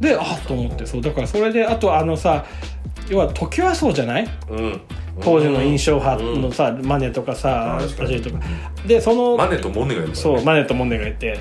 [0.00, 2.44] であっと思ってそうだからそれであとあのさ
[3.08, 4.28] 要は時はそうじゃない？
[4.48, 4.80] うん、うん
[5.20, 8.40] 当時の印象派のさ、マネとかさバジルとか。
[8.86, 10.14] でそのマネとモネがいるね。
[10.14, 11.38] そうマネとモネがいて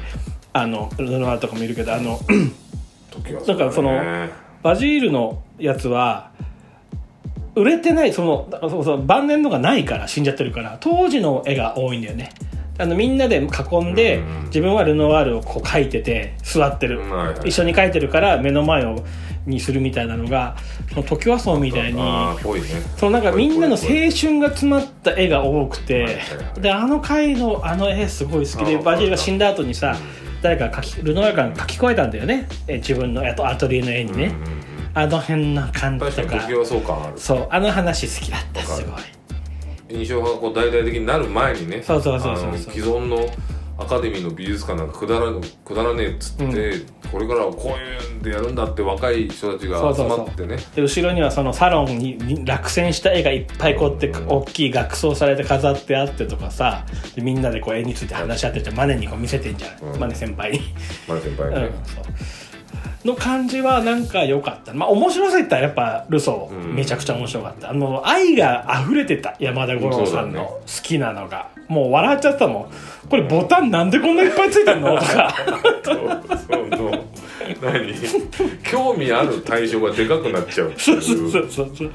[0.52, 2.20] あのルノワとかもいるけどあの
[3.10, 3.92] 時はだからその
[4.62, 6.32] バジールのやつは
[7.56, 12.32] 売れてないそのそうそう晩年のがないから死んじゃってるから当時の絵が多いんだよね。
[12.78, 17.50] あのみんなで囲んで、うん自分はルノワールをこう描いてて座ってる、うんはいはい。
[17.50, 19.04] 一緒に描いてるから目の前を
[19.46, 20.56] にするみたいなのが
[20.90, 22.04] その時はそうみたいにね。
[22.98, 26.22] そのなんかみんなの青春が詰まった絵が多くてはいはいは
[26.58, 30.42] いであの回のあの絵すごい好きでバジルが死んだ後にさうん。
[30.42, 32.48] 誰かが書きルノワールが書き加えたんだよね。
[32.68, 34.26] え自分のアトリエの絵にね、
[34.66, 36.38] うんあの辺の感じとか。
[36.38, 37.14] 確かそう感ある。
[37.18, 39.02] そうあの話好きだったすごい。
[39.90, 43.30] 印象派がこう大々的になる前にねそうそうそうそう既存の
[43.78, 45.32] アカデミーの美術館なんかくだら
[45.66, 50.58] くだらねえっつって、うこれからはこういうんでやるんだって若い人たちが集まってね。
[50.76, 54.28] で後ろにはそのサロンにに落選した絵がいっぱいこうやってうん。
[54.28, 60.00] 大きい額装されて飾ってあってとかさでみんなでこう絵について話し合っててマネにこう見せてんじゃん、うん。
[60.00, 60.60] マネ先輩に。
[61.08, 62.04] マネ先輩ね、うんそう
[63.06, 64.74] の感じはなんか良かった。
[64.74, 66.76] まあ面白さ言ったらやっぱルソーうん。
[66.76, 72.72] めちゃくちゃ面白かった、あの愛が溢れてた山田五郎さんの好きなのが、もう笑っちゃってたもん。
[73.10, 74.96] これボタンなんでこんないっぱいついてんの？
[74.98, 75.36] とか。
[75.84, 76.70] そうそう。
[76.72, 76.92] そう
[77.62, 77.94] 何？
[78.64, 81.02] 興味ある対象がでかくなっちゃうそう。
[81.02, 81.92] そうそうそうそう。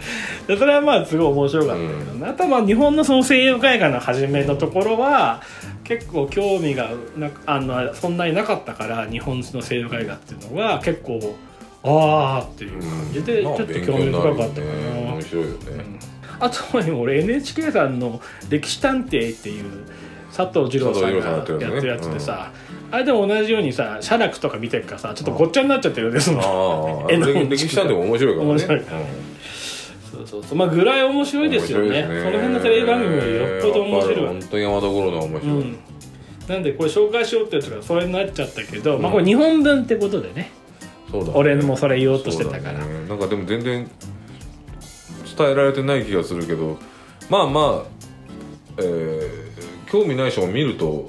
[0.46, 5.42] でそれはまあすごい面白かったけどね、あとはまあ日本のその西洋絵画の初めのところは
[5.87, 11.37] 結構興味がなあのそんなになかったから日本の西洋絵画っていうのが結構
[11.85, 15.59] ああっていう感じでちまあょっと興味深かったかな、面白いよね、
[16.40, 16.59] あと
[16.99, 18.20] 俺 NHK さんの
[18.51, 19.64] 「歴史探偵」っていう
[20.37, 22.51] 佐藤二郎さんがやってるやつでさ、
[22.90, 28.51] あれでも同じようにさ写楽とか見てるからさちょっとごっちゃになっちゃってるんですもんああ絵の歴歴史探偵も面白いからね。
[28.51, 28.81] 面白い。
[28.81, 29.01] から
[30.27, 30.59] そうそうそう。
[30.59, 31.85] まあぐらい面白いですよね。
[31.85, 34.25] 面白いですその辺のテレビ番組もよっぽど面白い。
[34.25, 35.79] わ本当に山田五郎のは面白い、うん。
[36.49, 40.51] なんでこれ紹介しようってやつがそれになっちゃったけど、まあこれ日本文ってことでね。
[41.11, 41.33] そうだね。
[41.35, 42.85] 俺もそれ言おうとしてたから。
[42.85, 43.09] ね。
[43.09, 43.89] なんかでも全然
[45.37, 46.79] 伝えられてない気がするけど
[47.29, 47.91] まあまあ、
[48.79, 49.47] えー
[49.89, 51.09] 興味ない人も見ると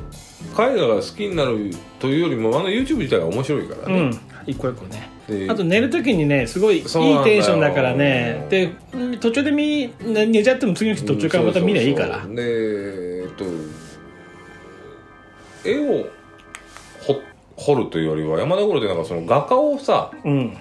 [0.54, 4.20] 絵画が好きになるというよりもあの YouTube 自体が面白いからね、うん。
[4.46, 4.92] 一個一個ね。
[5.00, 5.17] で
[5.50, 8.46] あと寝る時にねすごいいいテンションだからね。
[8.50, 12.08] でうん途中で見寝ちゃっても次の日途中からまた見りゃいいから。
[12.08, 12.22] そう。
[12.22, 13.46] そうそうでえっと
[15.70, 16.08] 絵を
[17.02, 17.22] ほ
[17.58, 20.58] 彫るというよりは山田五郎ってなんかその画家をさうん。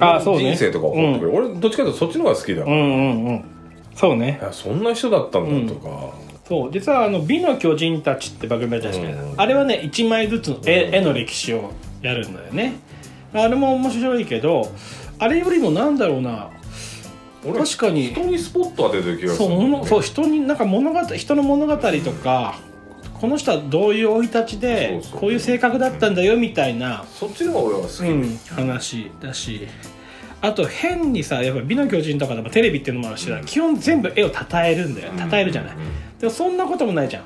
[0.00, 0.50] ああそうね。
[0.50, 3.44] 人生とかを彫ってくれる、俺どっちかというとそっちの方が好きだ、いうんうんうん。
[3.94, 4.38] そうね。
[4.40, 6.10] やそんな人だったんだとか、
[6.48, 6.72] そう。
[6.72, 9.40] 実はあの「美の巨人たち」って番組あったじゃないですか、うん。
[9.40, 12.74] あれはね1枚ずつの絵,、うん絵の歴史をやるんだよね
[13.32, 14.72] あれも面白いけど
[15.18, 16.50] あれよりもなんだろうな。
[17.44, 18.08] 俺確かに。
[18.08, 22.58] 人にスポット当ててる気がすそうるんだよねそう人になんか物語人の物語とか
[23.20, 29.66] この人はどういう生い立ちでこういう性格だったんだよみたいな、そっちの方が俺は好き、うん、話だし。
[30.40, 33.44] あと変にさやっぱ美の巨人とかでもテレビっていうのもあるし、うん。
[33.44, 35.12] 基本全部絵を称えるんだよ。
[35.30, 36.18] 称えるじゃない、うん。
[36.18, 37.24] でもそんなこともないじゃん。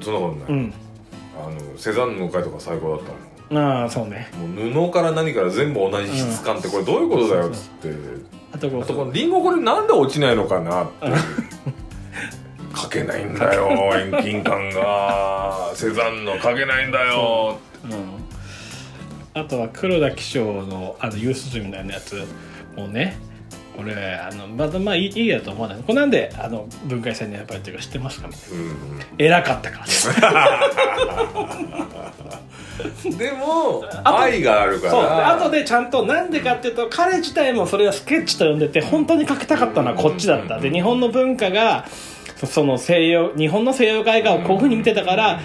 [0.00, 0.74] そんなことない、うん。
[1.36, 4.28] あのセザンヌの回とか最高だったもんああそうね。
[4.36, 7.94] もう布から何から全部同じ質感ってこれどういうことだよっつって、
[8.52, 11.06] あとこのリンゴこれなんで落ちないのかなって。
[12.76, 15.72] 書けないんだよ遠近感が。
[15.74, 17.58] セザンヌは書けないんだよ。
[17.84, 17.88] う。
[17.88, 22.22] ん、あとは黒田紀章のあのユースズみたいなやつ
[22.76, 23.18] もうね
[23.76, 25.78] これあのまだまあいいいいやと思わない。
[25.78, 28.74] これなんであの文化遺産に選ばれてるか知ってますかみたいなうん。
[29.18, 30.08] 偉かったからです
[33.18, 34.92] でも愛があるから。
[34.92, 35.02] そう。
[35.02, 40.58] であとでちゃんとなんでかっていうと彼自体もそれはスケッチと呼んでて本当に書きたかったのはこっちだった。
[40.60, 41.86] で日本の文化が
[42.36, 45.40] そその西洋日本の西洋絵画をこういうふうに見てたから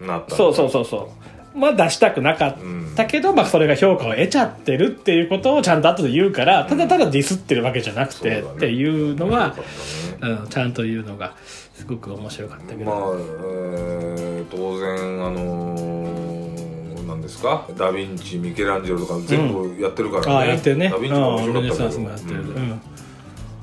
[0.00, 1.08] なったそうそうそうそう
[1.54, 2.56] まあ出したくなかっ
[2.96, 9.54] たけど、まあ、それが評価を得ちゃってるっていうことをちゃんと後で言うからただただディスってるわけじゃなくて、っていうのは
[10.20, 11.34] うん、ちゃんと言うのが
[11.74, 17.66] すごく面白かったけど、まあ、えー当然あのー、なんですか？
[17.76, 20.90] ダ・ヴィンチミケランジェロとか全部やってるからね、ああやってるね。
[20.90, 22.52] ダ・ヴィンチも面白かったけど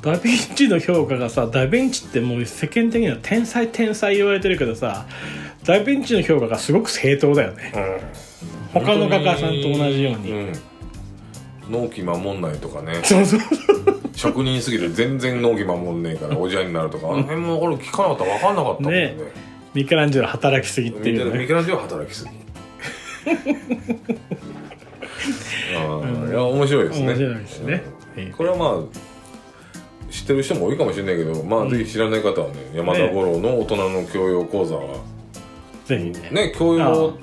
[0.02, 5.06] ダ・ヴィンチの評価がさダ・ヴィンチってもう世間的には天才天才言われてるけどさ
[5.64, 7.74] ダ・ヴィンチの評価がすごく正当だよね。
[8.74, 10.54] 他の画家さんと同じように、うん。
[11.70, 12.94] 納期守んないとかね。
[14.16, 17.08] 職人すぎて全然納期守んねえからおじゃになるとか。
[17.08, 19.00] あの辺も俺聞かなかったら分かんなかったもんね。
[19.00, 19.18] ね。
[19.74, 21.40] ミケランジェロ働きすぎっていうね。
[21.40, 22.32] ミケランジェロは働きすぎ。
[25.76, 27.06] ああいや面白いですね。
[27.08, 27.84] 面白いですね。
[28.18, 28.32] うん。
[28.32, 29.10] これはまあ
[30.12, 35.04] 知ってる人も多いかもしれないけどまあぜひ知らない方はね山田五郎の大人の教養講座は
[35.90, 36.22] ぜひ。
[36.22, 37.18] ねね教養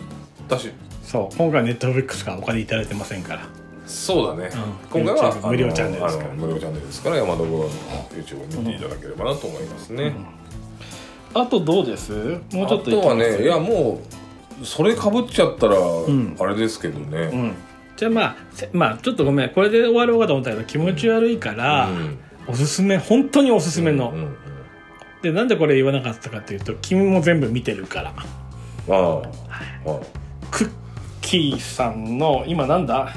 [0.48, 0.70] だし。
[1.04, 1.36] そう。
[1.36, 3.46] 今回ネットフリックスがお金いただいてませんから。
[3.86, 4.50] そうだね、
[4.92, 5.02] うん。
[5.04, 6.34] 今回は無料チャンネルですから。
[6.34, 7.70] 無料チャンネルですから山田五郎の
[8.10, 10.12] YouTube を見ていただければなと思いますね、
[11.34, 12.12] あとどうです？
[12.52, 14.00] もうちょっとあとはねいやう、も
[14.60, 16.36] うそれかぶっちゃったらん。
[16.40, 17.54] あれですけどね、うん、
[17.96, 19.50] じゃあまあせまあちょっとごめん。
[19.50, 22.18] これで終わろうかと思ったけど気持ち悪いから、うん。
[22.48, 24.36] おすすめ本当におすすめの、うんうん
[25.22, 28.14] でなんでこれ言わなかったかっていうと君も全部見てるから
[28.88, 29.22] あ
[29.86, 30.00] あ、あ
[30.50, 30.70] クッ
[31.20, 33.12] キーさんの今なんだ？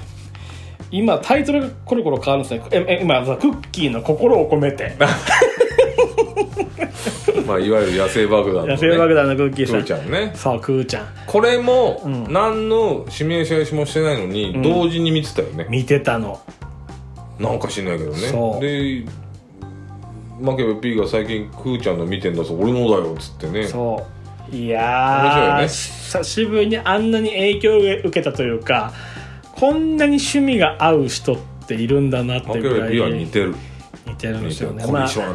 [0.91, 2.67] 今タイトルがコロコロ変わるんですね。
[2.71, 4.95] ええ今さクッキーの心を込めて。
[4.99, 5.07] あ
[7.45, 9.81] まあいわゆる野生爆弾の、ね、野生爆弾のクッキークさん。
[9.81, 10.31] ーちゃんね。
[10.35, 11.07] そうクーちゃん。
[11.27, 12.33] これもうん。
[12.33, 14.61] 何の指名試合もしてないのに、ん。
[14.61, 15.67] 同時に見てたよね。
[15.69, 16.39] 見てたの。
[17.39, 18.63] なんか知んないけどそう。
[18.63, 19.05] ねで
[20.41, 22.55] マケベ P が最近クーちゃんの見てんだぞ。
[22.57, 23.67] 俺のだよっつってね。
[23.67, 24.18] そう
[24.51, 25.67] い面やー、ね。
[25.67, 28.93] 久しぶりにあんなに影響を受けたというか
[29.51, 33.55] こんなに趣味が合う人っているんだなっマケベてぐらい似てる。
[34.05, 34.85] 似てるんですよね。
[34.87, 35.25] まあそう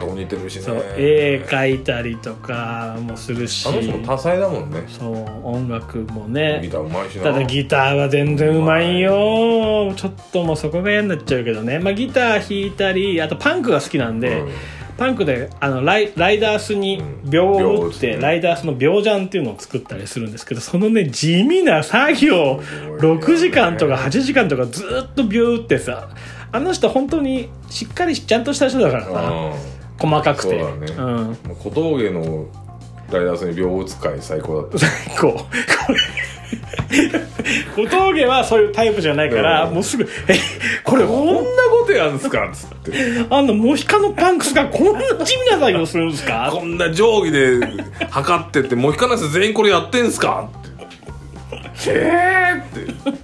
[0.96, 3.68] 絵描いたりとかもするし。
[3.68, 4.84] あの人も多彩だもんね。
[4.88, 6.60] そう音楽もね。
[6.62, 7.24] ギターうまいしな。
[7.24, 9.92] ただギターは全然うまいよ。
[9.94, 14.48] ちょっともうそこが嫌になっちゃうけどね、まあ、ギター弾いたりあとパンクが好きなんで、うん
[14.96, 18.16] パンクであのライライダースにうん秒を打って、秒を打ってね。
[18.18, 23.24] ライダースの秒ジャンっていうのを作ったりするんですけどそのね地味な作業すごいね。
[23.24, 26.10] 6時間とか8時間とかずっと秒打ってさ
[26.52, 30.10] あの人本当にしっかりちゃんとした人だからさうん。
[30.10, 30.60] 細かくて。
[30.60, 30.66] そ
[31.52, 32.46] う小峠の
[33.12, 34.78] ライダースに秒を打つ回最高だった。
[34.78, 35.32] 最高。
[35.32, 35.46] こ
[35.92, 35.98] れ
[37.76, 39.74] 小峠はそういうタイプじゃないから、うん。
[39.74, 40.34] もうすぐ「え
[40.82, 41.32] これこんな
[41.70, 42.48] ことやるんすか？
[42.48, 42.92] っつって。
[43.30, 47.60] あんなモヒカのパンクスがこんな地味な作業するんですか?」こんな定規で
[48.10, 50.48] 測ってってモヒカンのやつ全員これやってんすか？
[50.50, 51.90] って。
[51.90, 53.20] えーって。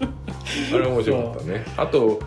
[0.74, 1.64] あれ面白かったね。
[1.76, 2.20] あと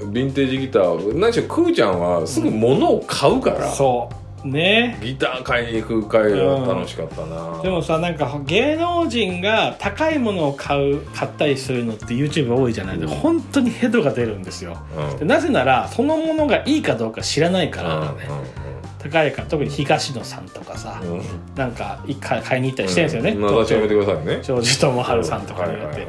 [0.00, 1.18] えーヴィンテージギター。
[1.18, 4.10] 何しろクーちゃんはすぐ物を買うから、そ
[4.44, 4.98] ね。
[5.02, 12.98] ギター買いに行く会は楽しかったな、でもさなんか芸能人が高いものを買う買ったりするのって YouTube 多いじゃない。
[12.98, 13.10] で、うん。
[13.10, 14.78] 本当にヘドが出るんですよ。
[14.96, 15.18] うん。
[15.18, 18.00] でなぜならそのものがいいかどうか知らないから。
[18.00, 21.12] だね、う高いから特に東野さんとかさ、んうん。
[21.18, 21.22] うん
[21.56, 23.42] なんか一回買いに行ったりしてるんですよね、うん。
[23.42, 24.38] 名指しやめてくださいね。
[24.42, 26.06] 庄司智春さんとかによって、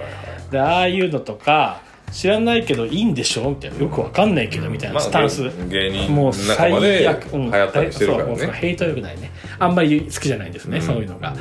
[0.51, 3.79] でああいうのとか知らないけどいいんでしょみたいな。
[3.79, 7.51] よくわかんないけどみたいなスタンス、まあ芸芸人もう仲最悪、うん。
[7.51, 9.31] 流行ったりしてるからそうもうねヘイトよくないね。
[9.57, 10.83] あんまり好きじゃないんですね、うん。
[10.83, 11.35] そういうのが。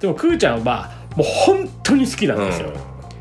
[0.00, 2.72] でもくーちゃんはもう本当に好きなんですよ、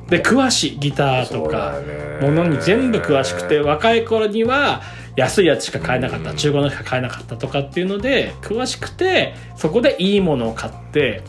[0.10, 1.76] で詳しいギターとか
[2.22, 4.82] ものに全部詳しくて若い頃には
[5.16, 6.36] 安いやつしか買えなかった、うん。
[6.36, 11.22] 中古のしか買えなかったとかっていうので詳しくてそこでいいものを買って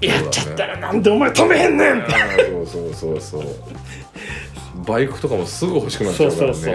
[0.00, 3.44] やっちゃったらなんでお前止めへんねんそうそうそうそう
[4.86, 6.54] バイクとかもすぐ欲しくなっちゃうからね。
[6.54, 6.74] そうそう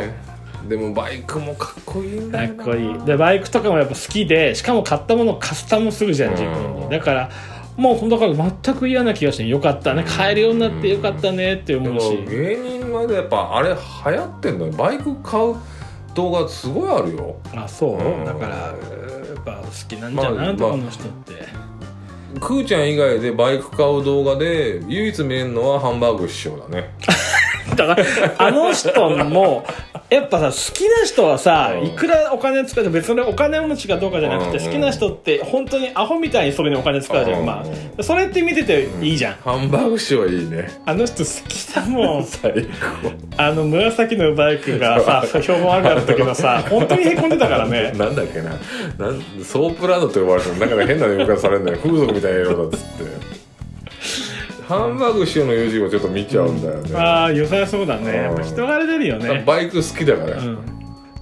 [0.70, 2.56] でもバイクもかっこいいんだよな。
[2.56, 3.06] かっこいい。
[3.06, 6.90] でバイクとかもやっぱ好きでしかも買ったものをカスタムするじゃん自分うんに。
[6.90, 7.30] だから
[7.78, 10.04] もうだから全く嫌な気がしてよかったね。
[10.04, 12.18] 買えるようになってよかったねって思うし。
[12.30, 14.72] 芸人はやっぱあれ流行ってんだよ。
[14.74, 15.56] バイク買う
[16.16, 17.36] 動画すごいあるよ。
[17.56, 18.26] あそううん。
[18.26, 18.74] だからや
[19.40, 20.58] っぱ好きなんじゃない？
[20.58, 21.34] まあこの人って。
[22.42, 26.90] くーちゃん以外でバイク買う動画で唯一見えるのはハンバーグ師匠だね
[27.78, 29.66] だからあの人も
[30.10, 31.88] やっぱさ好きな人はさうん。
[31.88, 34.66] いくらお金使って別にお金持ちかどうかじゃなくてうん。
[34.66, 37.44] 好きな人って本当にアホみたいにそれにお金使うじゃうん。
[37.44, 37.64] んま
[38.00, 39.36] あそれって見てていいじゃん。
[39.36, 40.70] ハンバーグ師匠はいいね。
[40.86, 42.26] あの人好きだもん。
[42.26, 43.12] 最高。
[43.38, 47.92] あの紫のバイクがさ標本あるやったけどさ本当にへこんでたからね。
[47.98, 48.52] なんだっけな。
[48.98, 50.58] なんソープランドと呼ばれてる。
[50.58, 51.78] なんか変な呼び方されるんだよ。
[51.80, 53.37] 風俗みたいな色だっつって
[54.68, 58.14] ハンバーグ師匠の YouTube をちょっと見ちゃうんだよね、ああ良さそうだね。
[58.14, 59.44] やっぱ人柄出るよね。
[59.48, 60.58] バイク好きだから、うん。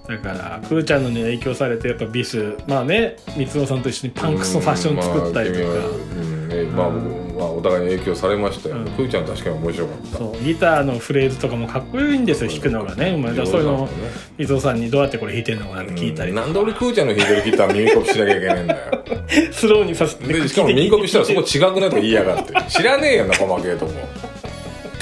[0.08, 2.58] だからくーちゃんのに影響されてやっぱビス。
[2.67, 6.95] まあね三尾さんと一緒にパンクスのファッション作ったりとか、まあ君はうん。
[6.95, 8.85] えまあ僕まあ、お互いに影響されましたよ、うん。
[8.85, 10.17] くーちゃん確かに面白かった。
[10.17, 13.13] そうギターのフレーズとかもかっこいいんですよ弾くのがね。
[13.13, 13.89] うまいだからそういうのを
[14.37, 16.37] 伊藤さんにどうやってこれ弾いてんのかなって聞いたりうん。
[16.37, 19.03] なんで俺くーちゃんの弾いてるギター耳コピしなきゃいけないんだよ。
[19.51, 22.53] スローにさせてでしかも耳コピしたらそこ違くないと言いやがって。
[22.69, 23.93] 知らねえよな細けえとこ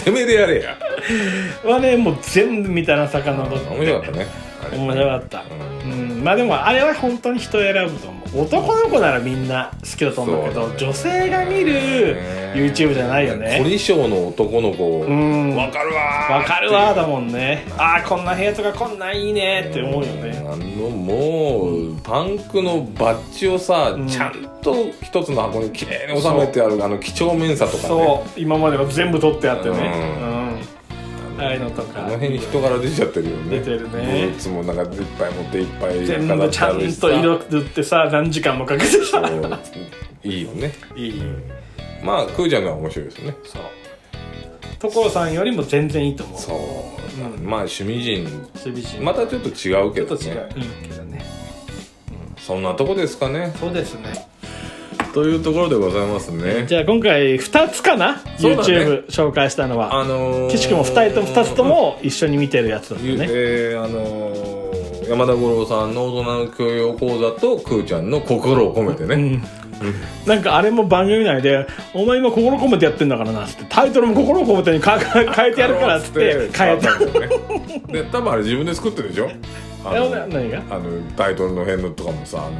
[0.03, 0.77] てめえでやれや。
[1.63, 4.27] はねもう全部見たな遡って面白かったね。
[4.71, 5.39] 面白かった。
[5.39, 5.43] う
[5.85, 8.41] うんまあでもあれは本当に人を選ぶと思う。
[8.45, 10.75] 男の子ならみんな好きだと思うけどね。
[10.77, 12.17] 女性が見る
[12.55, 15.01] YouTube じゃないよ凝ねり性の男の子。
[15.01, 15.55] うん。
[15.55, 16.33] わかるわー。
[16.37, 17.65] わかるわだもんね。
[17.77, 20.37] ああこんな部屋とかこんなんいいねって思うよね。
[20.47, 24.07] あのもうパンクのバッジをさ、うん。
[24.07, 27.89] ちゃんと一つの箱にきれいに収めてあるあの几帳面さとかね。
[27.89, 28.39] そう。
[28.39, 29.75] 今までは全部取ってあってね。
[30.21, 30.42] ううん
[31.37, 31.57] ああい。
[31.57, 33.59] うのとあかの辺に人柄出ちゃってるよね。
[33.59, 33.87] 出てるね。
[33.89, 39.21] ブーツもなんかいっぱい持っていっぱい全部ちゃんと色塗ってさ何時間もかけてさ。
[40.23, 40.73] いいよね。
[40.95, 41.21] いい。
[42.03, 43.35] まあクーちゃんのは面白いですね。
[43.43, 43.61] そう。
[44.79, 46.39] 所さんよりも全然いいと思う。
[46.39, 47.45] そう、うん。
[47.45, 48.23] まあ趣味人。
[48.23, 50.21] 守備陣またちょっと違うけどね。
[50.21, 51.25] ちょっと違う、うん、けどね。
[52.37, 53.53] そんなとこですかね。
[53.57, 54.32] そうですね
[55.13, 56.65] というところでございますね。
[56.67, 58.21] じゃあ今回2つかな、ね。
[58.39, 59.95] YouTube 紹介したのは。
[59.99, 64.73] あのー、岸君も2人とも2つとも一緒に見てるやつだったゆねえーあのー
[65.09, 69.43] 山田五郎さんの大人の教養講座とくーちゃんの心を込めてね、うん。
[70.25, 77.29] なんかあれも番組内で「お前今心込めてやってんだからな」っつってタイトルも心込めてにか変えてやるからっつ って変えたんだよね。
[77.89, 79.29] で多分あれ自分で作ってるでしょ？
[79.83, 80.61] あえの何が？
[80.71, 80.83] あの
[81.17, 82.51] タイトルの辺のとかもさあの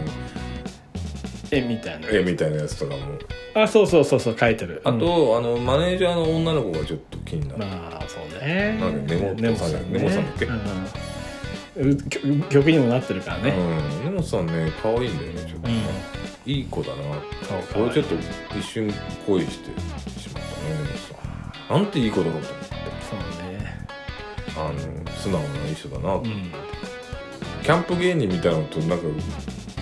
[1.57, 3.01] 絵みたいな絵みたいなやつとかも。
[3.55, 4.81] あそうそうそうそう書いてる。
[4.83, 4.99] あと、う
[5.35, 5.37] ん。
[5.37, 8.77] あのマネージャーの女の子がちょっと気になる、まあそうね。
[8.79, 10.45] なんか根本さん根根本さんだっけ？
[10.45, 11.91] うん。
[11.91, 13.49] う曲曲にもなってるからね。
[13.51, 14.11] うん。
[14.11, 16.51] 根本さんね可愛いんだよねちょっと、うん。
[16.51, 17.03] いい子だな。
[17.73, 18.15] これちょっと
[18.57, 18.93] 一瞬
[19.27, 19.65] 恋して
[20.19, 21.77] しまったね根本さん。
[21.77, 22.65] なんていい子だろうと思って。
[23.09, 23.19] そう
[23.51, 23.87] ね。
[24.55, 26.51] あの素直な人だなと、うん。
[27.63, 29.05] キャンプ芸人みたいなのとなんか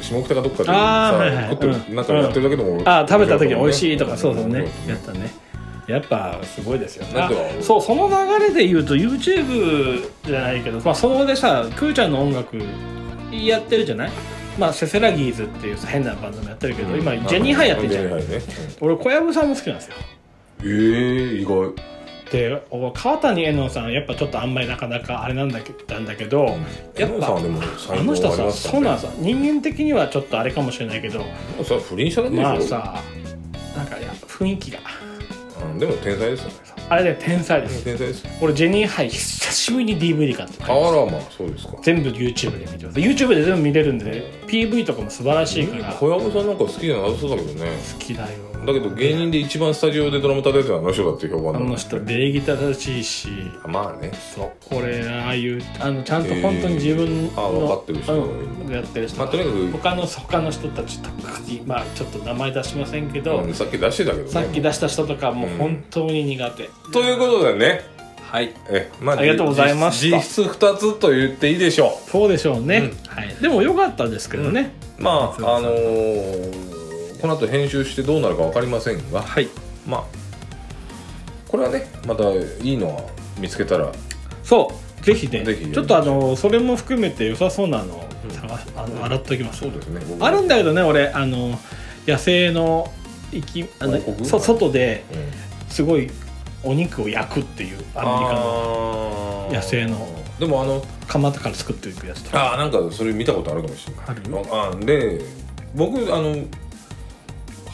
[0.01, 1.49] 下北かどっかであーはいはい。
[1.51, 1.95] 食ってる、うん。
[1.95, 4.59] なんかやってるだけでも、あ食べた時に美味しいとかそうそうね。
[4.59, 4.63] ん。
[4.89, 5.31] やったね。
[5.87, 7.05] やっぱすごいですよ。
[7.07, 7.27] ね
[7.61, 12.57] そうその流れで言うと YouTube じゃないけど、まあ、そのでさくーちゃんの音楽
[13.31, 14.11] やってるじゃない？
[14.57, 18.17] まあセセラギーズっていうさ変なバンドもやってるけど、今ジェニーハイやってるじゃん。
[18.17, 18.23] ね、
[18.79, 19.95] 俺小籔さんも好きなんですよ。
[20.63, 21.73] うん、えー、意外
[22.31, 26.57] でお川谷絵音さんやっぱちょっとあんまりなかなかあれなんだけなんだけど、
[26.97, 31.19] やっぱあの人さそうなんさ人間的にはちょっとあれかもしれないけど
[31.63, 33.01] さ不倫しただまあさ
[33.75, 34.79] なんかいや雰囲気が。
[34.85, 36.55] あうんでも天才ですよね。
[36.89, 40.75] あれね天才です、天才です俺ジェニーハイ久しぶりに DVD 買ってあら
[41.05, 41.77] まあそうですか。
[41.83, 42.99] 全部 YouTube で見てます。
[42.99, 45.93] YouTube で全部見れるんでね PV とかも素晴らしいから。
[45.93, 47.71] 好小籔さんなんか好きじゃなさそうだけどね。
[47.99, 53.29] きだよだけど芸人で一番スタジオでドラム叩いてるのはあの人だって評判あなの人礼儀正しいし。
[53.65, 54.11] まあね。
[54.35, 54.51] そう。
[54.69, 64.29] これああいうあのちゃんと本当に自分の、あ分かってる人がいるうんやってる人、まあとにかく他の他の人たちとかまあちょっと名前出しませんけど、うんさっき出してたけどね。
[64.29, 67.81] さっき出した人とかもう本当に苦手、ということでね。
[68.31, 68.53] はい。
[68.69, 70.17] えまあありがとうございました。
[70.17, 76.80] 実質2つと言っていいでしょそうでしょうね、はい、でも良かったですけどね、うまああのー
[77.21, 79.47] この後編集してどうなるか分かりませんがはい。
[79.87, 80.03] まあ
[81.47, 83.03] これはねまたいいのは
[83.39, 83.91] 見つけたら
[84.43, 85.03] そう。
[85.03, 85.71] ぜひねぜひ。
[85.71, 90.01] ちょっとあのそれも含めて良さそうなのを探しあの洗っときますそうですね。
[90.09, 91.57] 僕あるんだけどね俺あの
[92.07, 92.91] 野生の
[93.31, 95.71] 生きあのそ外でうん。
[95.71, 96.11] すごい
[96.63, 100.07] お肉を焼くっていうアメリカの野生の。
[100.37, 102.53] でもあの釜から作っていくやつとか。
[102.53, 104.05] あーなんかそれ見たことあるかもしれない。
[104.07, 104.81] ある？
[104.81, 105.21] あで
[105.73, 106.35] 僕あの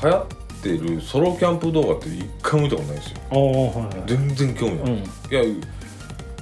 [0.03, 0.27] 流行っ
[0.61, 3.17] てるソロキャンプ動画って一回も見たことないんですよ。
[3.29, 4.09] はいはい。
[4.09, 4.97] 全然興味ない、うん。
[4.97, 5.03] い
[5.59, 5.67] や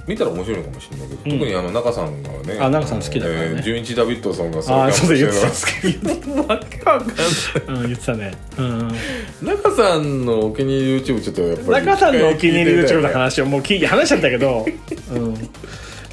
[0.06, 2.58] 見たら面白いのかもしれないけど、うん特にあの中さんがね。
[2.60, 3.46] あ中さん好きだからね。
[3.46, 7.16] えー純一ダビッドソンがソロキそうだャンプして言ってるのたわけわかんない
[7.66, 8.32] うん言ってたね。
[8.58, 8.92] うん。
[9.42, 14.64] 中さんのお気に入り YouTube ちょっとやっぱり中さんのお気に入り YouTube の話話をもう聞いて話しちゃったけど、
[15.10, 15.34] うん、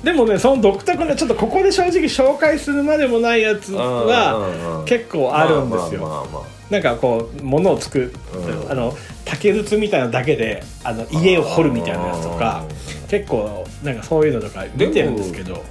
[0.04, 6.40] でもねその独特なちょっとここで正直紹介するまでもないやつは結構あるんですよ、まあまあまあま
[6.74, 8.72] なんかこう物を作る、うん。
[8.72, 12.66] あの竹筒みたいなのだけであの家を掘るみたいなやつとか
[13.08, 15.64] 結構なんかそういうのとか見てるんですけど。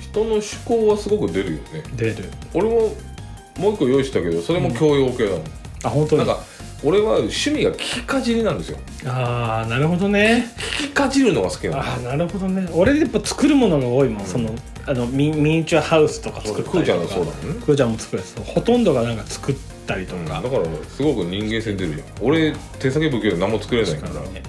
[0.00, 1.82] 人の思考はすごく出るよね。
[1.94, 2.16] 出る。
[2.54, 2.94] 俺も
[3.58, 5.42] もう一個用意したけどそれも教養系なの、
[5.84, 6.26] あ本当に？
[6.26, 6.42] なんか
[6.82, 8.78] 俺は趣味が聞きかじりなんですよ。
[9.06, 10.46] ああなるほどね。
[10.80, 11.80] 聞きかじるのが好きなの。
[11.80, 12.66] ああなるほどね。
[12.72, 14.48] 俺やっぱ作るものが多いもん、その
[14.86, 16.70] あのミミニチュアハウスとか作ったりとか。
[16.70, 17.62] クーちゃんがそうだもんね。
[17.66, 18.40] クーちゃんも作るやつ。
[18.42, 19.54] ほとんどがなんか作っ
[19.86, 22.08] たりとか、だからすごく人間性出るじゃん。
[22.20, 24.42] 俺手先不器用で何も作れないからね。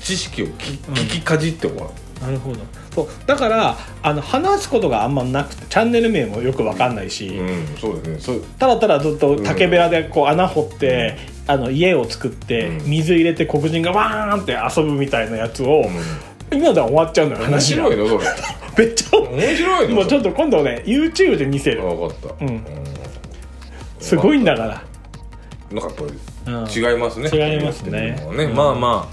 [0.00, 1.90] 知識を聞聞きかじってもらう、
[2.20, 2.60] なるほど。
[2.94, 3.08] そう。
[3.26, 8.40] だからあの話すことがあんまなくてチャンネル名もよくわかんないし、うんそうですね。
[8.58, 11.16] ただただずっと竹べらでこう穴掘って、
[11.46, 12.90] あの家を作って、うん。
[12.90, 15.84] 水入れて黒人がワーンって遊ぶみたいなやつを、
[16.52, 18.24] 今では終わっちゃうのよ面話が白いのそれ。
[18.86, 21.82] めっちゃ面白いのもうちょっと今度ね YouTube で見せる。
[21.82, 22.64] 分かった、うん
[24.02, 24.82] すごいんだから。
[25.70, 27.90] なんかやっぱうんり違いますね、違いますね。
[27.90, 28.26] ね。
[28.30, 28.54] うん。
[28.54, 29.08] まあま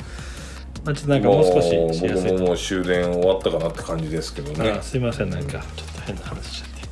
[0.86, 4.72] まあ、ちょっとなあんかもう少ししやすいと僕ももう終電終わったかなって感じですけどね。
[4.72, 5.30] あすいません。
[5.30, 5.64] なんかちょっ
[5.96, 6.88] と変な話しちゃって。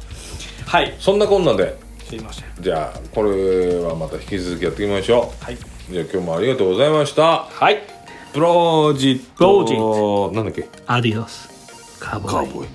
[0.66, 0.96] はい。
[1.00, 1.78] そんなこんなで。
[2.08, 2.46] すいません。
[2.60, 5.58] じゃあこれはまた引き続きやっていきましょはい、う
[5.92, 7.44] じゃあ今日もありがとうございました。
[7.50, 7.82] はい、
[8.32, 9.36] プロジット。
[9.36, 10.70] プロジッなんだっけ？
[10.86, 11.50] アディオス。
[12.00, 12.34] カーボーイ。
[12.34, 12.68] カーボーイ